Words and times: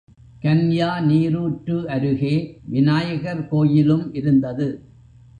கன்யா 0.43 1.01
நீரூற்று 1.01 1.75
அருகே 1.89 2.61
விநாயகர் 2.65 3.47
கோயிலும் 3.47 4.13
இருந்தது. 4.13 4.67